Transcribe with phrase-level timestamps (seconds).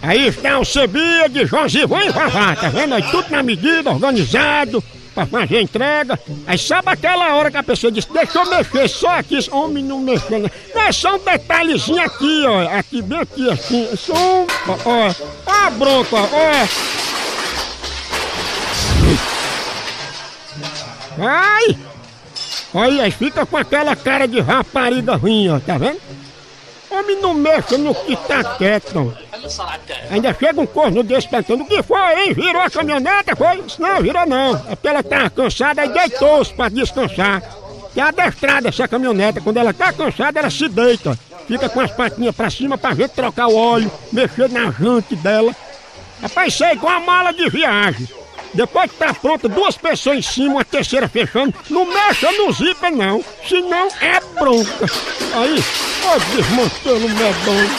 [0.00, 2.94] Aí está o Sebia de Josivão e Vavá, tá vendo?
[2.94, 4.82] Aí tudo na medida, organizado,
[5.14, 6.18] pra fazer a entrega.
[6.46, 9.98] Aí sabe aquela hora que a pessoa diz, deixa eu mexer só aqui, homem não
[9.98, 10.50] mexeu, né?
[10.74, 15.14] Não, é só um detalhezinho aqui, ó, aqui, bem aqui, assim, só um, ó, ó,
[15.44, 16.68] ó a bronca, ó, ó.
[21.18, 21.76] Ai!
[22.72, 26.00] Olha, aí fica com aquela cara de rapariga ruim, ó, tá vendo?
[26.90, 29.14] Homem não mexe no que tá quieto.
[30.10, 32.34] Ainda chega um corno desse perguntando o que foi, hein?
[32.34, 33.34] Virou a caminhonete?
[33.36, 33.64] Foi?
[33.78, 34.56] Não, virou não.
[34.68, 37.42] É porque ela tá cansada e deitou-se pra descansar.
[37.94, 41.18] E adestrada essa caminhonete, quando ela tá cansada, ela se deita.
[41.46, 45.54] Fica com as patinhas pra cima pra gente trocar o óleo, mexer na jante dela.
[46.22, 48.06] Rapaz, isso é igual a mala de viagem.
[48.52, 52.90] Depois que tá pronta, duas pessoas em cima, uma terceira fechando, não mexa no zíper
[52.90, 54.86] não, senão é bronca.
[55.34, 55.64] Aí,
[56.04, 57.70] ó, desmontando o medonho.